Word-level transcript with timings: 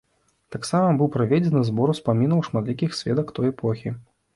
Таксама 0.55 0.95
быў 1.01 1.11
праведзены 1.17 1.61
збор 1.69 1.95
успамінаў 1.95 2.45
шматлікіх 2.51 3.01
сведак 3.05 3.27
той 3.41 3.47
эпохі. 3.57 4.01